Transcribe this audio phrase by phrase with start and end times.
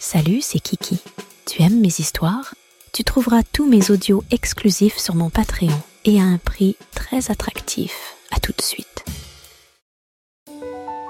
[0.00, 1.00] Salut, c'est Kiki.
[1.44, 2.54] Tu aimes mes histoires?
[2.92, 8.14] Tu trouveras tous mes audios exclusifs sur mon Patreon et à un prix très attractif.
[8.30, 9.04] À tout de suite.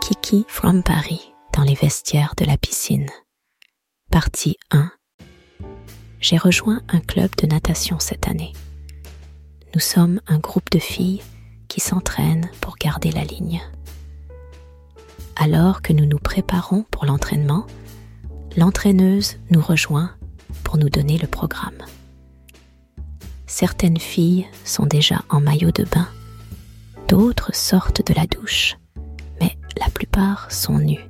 [0.01, 3.09] Kiki from Paris dans les vestiaires de la piscine.
[4.11, 4.91] Partie 1.
[6.21, 8.55] J'ai rejoint un club de natation cette année.
[9.75, 11.23] Nous sommes un groupe de filles
[11.69, 13.61] qui s'entraînent pour garder la ligne.
[15.37, 17.67] Alors que nous nous préparons pour l'entraînement,
[18.59, 20.11] l'entraîneuse nous rejoint
[20.65, 21.79] pour nous donner le programme.
[23.47, 26.09] Certaines filles sont déjà en maillot de bain,
[27.07, 28.77] d'autres sortent de la douche,
[29.41, 31.09] mais la plupart sont nues.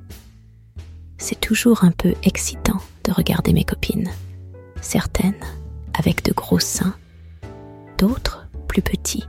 [1.17, 4.11] C'est toujours un peu excitant de regarder mes copines,
[4.79, 5.43] certaines
[5.97, 6.93] avec de gros seins,
[7.97, 9.25] d'autres plus petits.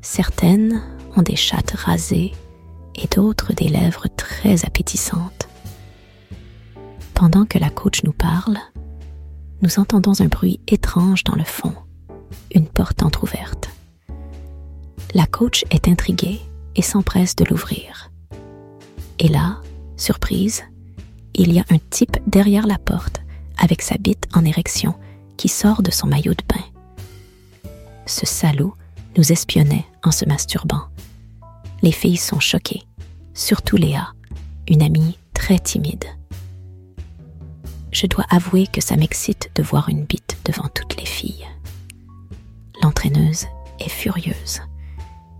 [0.00, 0.82] Certaines
[1.16, 2.32] ont des chattes rasées
[2.94, 5.48] et d'autres des lèvres très appétissantes.
[7.14, 8.58] Pendant que la coach nous parle,
[9.62, 11.72] nous entendons un bruit étrange dans le fond,
[12.52, 13.70] une porte entr'ouverte.
[15.14, 16.40] La coach est intriguée
[16.74, 18.10] et s'empresse de l'ouvrir.
[19.20, 19.60] Et là,
[19.96, 20.64] surprise,
[21.34, 23.22] il y a un type derrière la porte
[23.58, 24.94] avec sa bite en érection
[25.36, 27.70] qui sort de son maillot de bain.
[28.06, 28.74] Ce salaud
[29.16, 30.82] nous espionnait en se masturbant.
[31.80, 32.82] Les filles sont choquées,
[33.34, 34.12] surtout Léa,
[34.68, 36.04] une amie très timide.
[37.94, 41.46] Je dois avouer que ça m'excite de voir une bite devant toutes les filles.
[42.82, 43.46] L'entraîneuse
[43.78, 44.62] est furieuse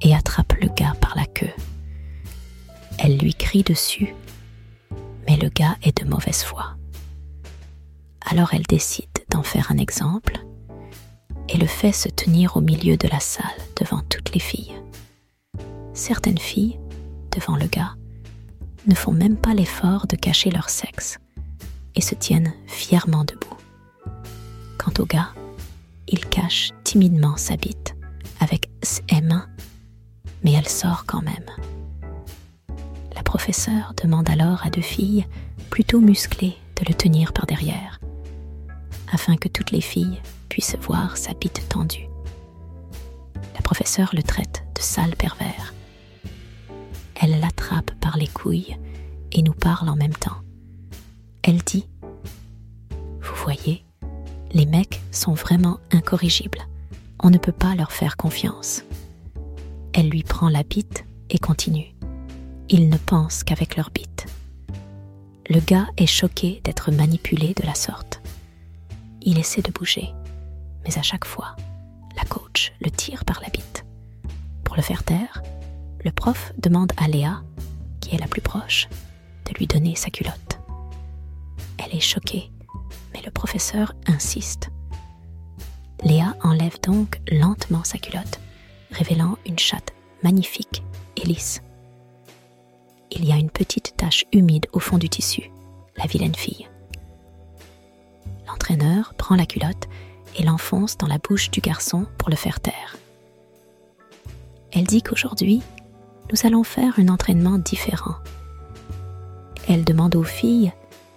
[0.00, 1.52] et attrape le gars par la queue.
[2.98, 4.14] Elle lui crie dessus,
[5.26, 6.76] mais le gars est de mauvaise foi.
[8.24, 10.38] Alors elle décide d'en faire un exemple
[11.48, 13.44] et le fait se tenir au milieu de la salle
[13.80, 14.80] devant toutes les filles.
[15.92, 16.78] Certaines filles,
[17.36, 17.96] devant le gars,
[18.86, 21.18] ne font même pas l'effort de cacher leur sexe
[21.94, 23.56] et se tiennent fièrement debout.
[24.78, 25.30] Quant au gars,
[26.08, 27.94] il cache timidement sa bite
[28.40, 29.46] avec ses mains,
[30.42, 31.50] mais elle sort quand même.
[33.14, 35.26] La professeure demande alors à deux filles
[35.70, 38.00] plutôt musclées de le tenir par derrière,
[39.12, 42.08] afin que toutes les filles puissent voir sa bite tendue.
[43.54, 45.72] La professeure le traite de sale pervers.
[47.14, 48.76] Elle l'attrape par les couilles
[49.32, 50.36] et nous parle en même temps.
[51.42, 51.86] Elle dit
[54.52, 56.66] les mecs sont vraiment incorrigibles.
[57.22, 58.82] On ne peut pas leur faire confiance.
[59.92, 61.94] Elle lui prend la bite et continue.
[62.68, 64.26] Ils ne pensent qu'avec leur bite.
[65.48, 68.20] Le gars est choqué d'être manipulé de la sorte.
[69.22, 70.10] Il essaie de bouger,
[70.84, 71.56] mais à chaque fois,
[72.16, 73.84] la coach le tire par la bite.
[74.64, 75.42] Pour le faire taire,
[76.04, 77.42] le prof demande à Léa,
[78.00, 78.88] qui est la plus proche,
[79.46, 80.60] de lui donner sa culotte.
[81.78, 82.50] Elle est choquée,
[84.06, 84.70] insiste.
[86.02, 88.40] Léa enlève donc lentement sa culotte,
[88.90, 89.92] révélant une chatte
[90.22, 90.82] magnifique
[91.16, 91.62] et lisse.
[93.10, 95.50] Il y a une petite tache humide au fond du tissu,
[95.96, 96.68] la vilaine fille.
[98.46, 99.88] L'entraîneur prend la culotte
[100.36, 102.96] et l'enfonce dans la bouche du garçon pour le faire taire.
[104.72, 105.62] Elle dit qu'aujourd'hui,
[106.32, 108.16] nous allons faire un entraînement différent.
[109.68, 110.72] Elle demande aux filles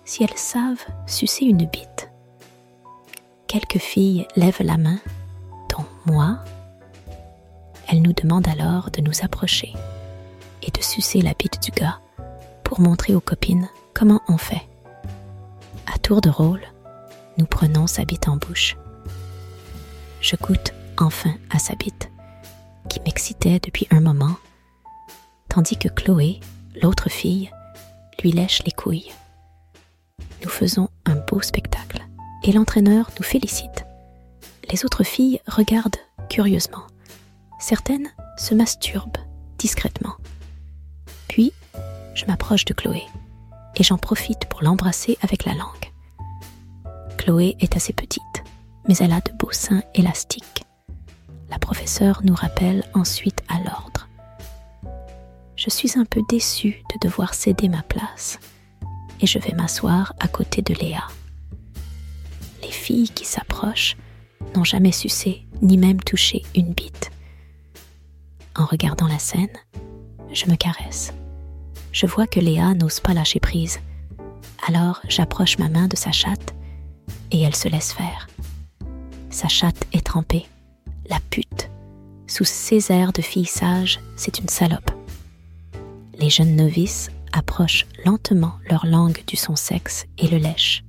[0.05, 2.06] si elles savent sucer une bite.
[3.47, 4.99] Quelques filles lèvent la main,
[5.69, 6.39] dont moi.
[7.87, 9.73] Elle nous demande alors de nous approcher
[10.61, 11.99] et de sucer la bite du gars
[12.63, 14.67] pour montrer aux copines comment on fait.
[15.93, 16.61] À tour de rôle,
[17.37, 18.75] nous prenons sa bite en bouche.
[20.19, 22.11] Je goûte enfin à sa bite,
[22.89, 24.35] qui m'excitait depuis un moment,
[25.47, 26.39] tandis que Chloé,
[26.81, 27.51] l'autre fille,
[28.21, 29.11] lui lèche les couilles
[30.43, 31.76] nous faisons un beau spectacle
[32.47, 33.85] et l'entraîneur nous félicite.
[34.71, 35.97] Les autres filles regardent
[36.29, 36.83] curieusement.
[37.59, 39.17] Certaines se masturbent
[39.57, 40.15] discrètement.
[41.27, 41.51] Puis,
[42.15, 43.03] je m'approche de Chloé
[43.75, 45.91] et j'en profite pour l'embrasser avec la langue.
[47.17, 48.21] Chloé est assez petite,
[48.87, 50.63] mais elle a de beaux seins élastiques.
[51.49, 54.07] La professeure nous rappelle ensuite à l'ordre.
[55.55, 58.39] Je suis un peu déçue de devoir céder ma place
[59.19, 61.07] et je vais m'asseoir à côté de Léa.
[62.67, 63.95] Les filles qui s'approchent
[64.53, 67.11] n'ont jamais sucé ni même touché une bite.
[68.57, 69.55] En regardant la scène,
[70.33, 71.13] je me caresse.
[71.93, 73.79] Je vois que Léa n'ose pas lâcher prise.
[74.67, 76.53] Alors j'approche ma main de sa chatte
[77.31, 78.27] et elle se laisse faire.
[79.29, 80.45] Sa chatte est trempée,
[81.09, 81.69] la pute.
[82.27, 84.91] Sous ses airs de fille sage, c'est une salope.
[86.19, 90.83] Les jeunes novices approche lentement leur langue du son sexe et le lèche.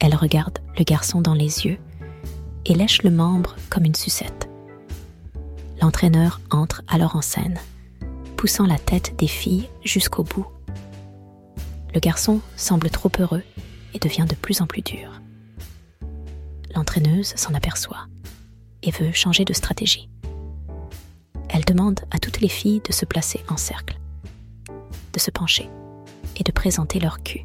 [0.00, 1.78] Elle regarde le garçon dans les yeux
[2.64, 4.48] et lèche le membre comme une sucette.
[5.82, 7.58] L'entraîneur entre alors en scène,
[8.36, 10.46] poussant la tête des filles jusqu'au bout.
[11.94, 13.42] Le garçon semble trop heureux
[13.92, 15.20] et devient de plus en plus dur.
[16.74, 18.06] L'entraîneuse s'en aperçoit
[18.82, 20.08] et veut changer de stratégie.
[21.50, 23.98] Elle demande à toutes les filles de se placer en cercle,
[25.12, 25.68] de se pencher
[26.36, 27.44] et de présenter leur cul.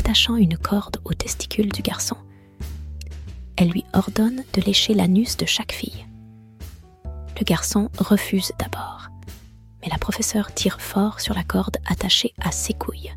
[0.00, 2.16] Attachant une corde aux testicules du garçon,
[3.58, 6.06] elle lui ordonne de lécher l'anus de chaque fille.
[7.38, 9.08] Le garçon refuse d'abord,
[9.82, 13.14] mais la professeure tire fort sur la corde attachée à ses couilles.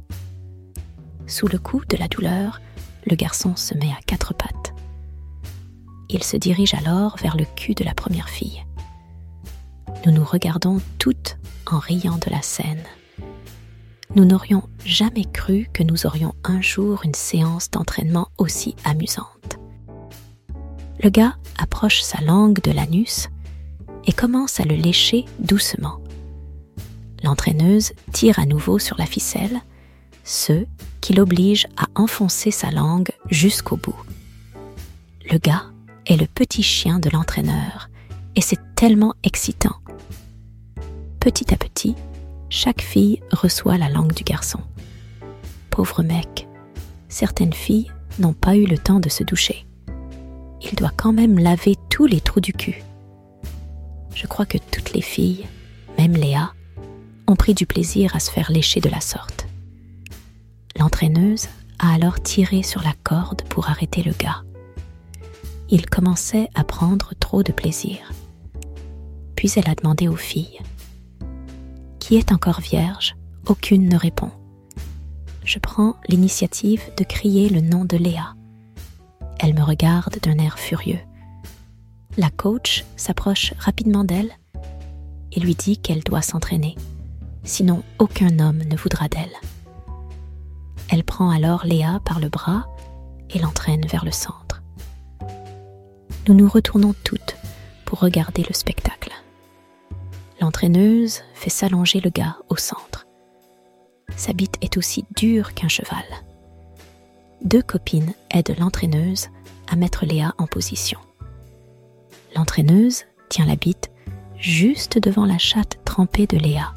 [1.26, 2.60] Sous le coup de la douleur,
[3.06, 4.74] le garçon se met à quatre pattes.
[6.10, 8.66] Il se dirige alors vers le cul de la première fille.
[10.06, 12.84] Nous nous regardons toutes en riant de la scène.
[14.16, 19.58] Nous n'aurions jamais cru que nous aurions un jour une séance d'entraînement aussi amusante.
[21.02, 23.30] Le gars approche sa langue de l'anus
[24.06, 26.00] et commence à le lécher doucement.
[27.24, 29.62] L'entraîneuse tire à nouveau sur la ficelle,
[30.24, 30.66] ce
[31.02, 34.00] qui l'oblige à enfoncer sa langue jusqu'au bout.
[35.32, 35.64] Le gars
[36.06, 37.90] est le petit chien de l'entraîneur
[38.36, 39.76] et c'est tellement excitant.
[41.20, 41.96] Petit à petit,
[42.54, 44.60] chaque fille reçoit la langue du garçon.
[45.72, 46.48] Pauvre mec,
[47.10, 49.66] certaines filles n'ont pas eu le temps de se doucher.
[50.62, 52.84] Il doit quand même laver tous les trous du cul.
[54.14, 55.48] Je crois que toutes les filles,
[55.98, 56.54] même Léa,
[57.26, 59.48] ont pris du plaisir à se faire lécher de la sorte.
[60.78, 61.48] L'entraîneuse
[61.80, 64.44] a alors tiré sur la corde pour arrêter le gars.
[65.70, 68.12] Il commençait à prendre trop de plaisir.
[69.36, 70.60] Puis elle a demandé aux filles
[72.04, 73.16] Qui est encore vierge
[73.48, 74.30] Aucune ne répond.
[75.46, 78.34] Je prends l'initiative de crier le nom de Léa.
[79.40, 81.00] Elle me regarde d'un air furieux.
[82.18, 84.34] La coach s'approche rapidement d'elle
[85.32, 86.76] et lui dit qu'elle doit s'entraîner,
[87.46, 89.32] sinon aucun homme ne voudra d'elle.
[90.90, 92.68] Elle prend alors Léa par le bras
[93.30, 94.62] et l'entraîne vers le centre.
[96.28, 97.38] Nous nous retournons toutes
[97.86, 99.03] pour regarder le spectacle.
[100.54, 103.08] L'entraîneuse fait s'allonger le gars au centre.
[104.16, 106.06] Sa bite est aussi dure qu'un cheval.
[107.44, 109.30] Deux copines aident l'entraîneuse
[109.68, 111.00] à mettre Léa en position.
[112.36, 113.90] L'entraîneuse tient la bite
[114.38, 116.72] juste devant la chatte trempée de Léa.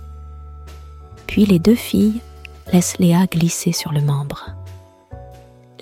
[1.27, 2.23] Puis les deux filles
[2.73, 4.57] laissent Léa glisser sur le membre.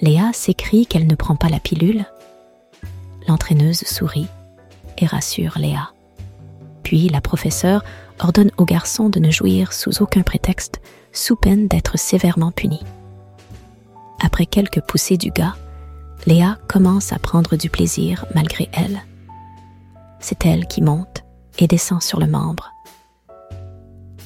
[0.02, 2.04] Léa s'écrie qu'elle ne prend pas la pilule.
[3.28, 4.28] L'entraîneuse sourit
[4.98, 5.93] et rassure Léa.
[6.84, 7.82] Puis la professeure
[8.20, 10.80] ordonne au garçon de ne jouir sous aucun prétexte,
[11.12, 12.80] sous peine d'être sévèrement puni.
[14.22, 15.56] Après quelques poussées du gars,
[16.26, 19.02] Léa commence à prendre du plaisir malgré elle.
[20.20, 21.24] C'est elle qui monte
[21.58, 22.70] et descend sur le membre.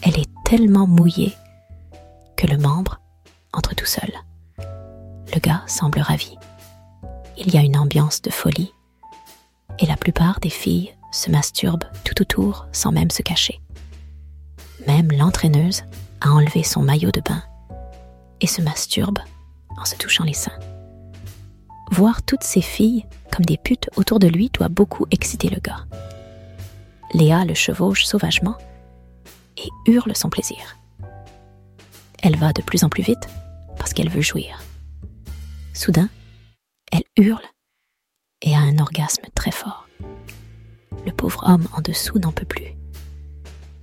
[0.02, 1.34] Elle est tellement mouillée
[2.36, 3.00] que le membre
[3.52, 4.10] entre tout seul.
[5.34, 6.36] Le gars semble ravi.
[7.36, 8.72] Il y a une ambiance de folie
[9.78, 13.60] et la plupart des filles se masturbent tout autour sans même se cacher.
[14.86, 15.84] Même l'entraîneuse
[16.20, 17.42] a enlevé son maillot de bain
[18.40, 19.18] et se masturbe
[19.76, 20.58] en se touchant les seins.
[21.90, 25.86] Voir toutes ces filles comme des putes autour de lui doit beaucoup exciter le gars.
[27.14, 28.56] Léa le chevauche sauvagement
[29.56, 30.76] et hurle son plaisir.
[32.22, 33.28] Elle va de plus en plus vite
[33.78, 34.60] parce qu'elle veut jouir.
[35.72, 36.08] Soudain,
[36.92, 37.44] elle hurle
[38.42, 39.88] et a un orgasme très fort.
[41.06, 42.74] Le pauvre homme en dessous n'en peut plus.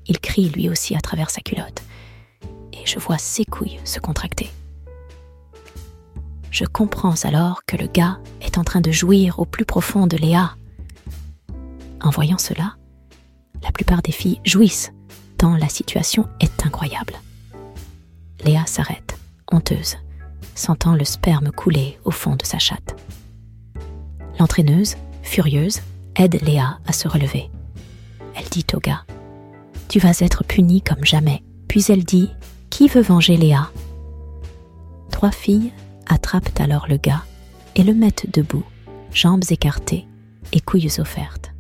[0.07, 1.81] Il crie lui aussi à travers sa culotte
[2.73, 4.51] et je vois ses couilles se contracter
[6.55, 10.15] je comprends alors que le gars est en train de jouir au plus profond de
[10.15, 10.55] Léa.
[12.01, 12.77] En voyant cela,
[13.61, 14.93] la plupart des filles jouissent,
[15.37, 17.15] tant la situation est incroyable.
[18.45, 19.19] Léa s'arrête,
[19.51, 19.97] honteuse,
[20.55, 22.95] sentant le sperme couler au fond de sa chatte.
[24.39, 25.81] L'entraîneuse, furieuse,
[26.15, 27.49] aide Léa à se relever.
[28.35, 29.05] Elle dit au gars
[29.87, 31.43] Tu vas être puni comme jamais.
[31.67, 32.29] Puis elle dit
[32.69, 33.69] Qui veut venger Léa?
[35.11, 35.71] Trois filles
[36.07, 37.23] attrapent alors le gars
[37.75, 38.65] et le mettent debout,
[39.11, 40.05] jambes écartées
[40.53, 41.54] et couilles offertes.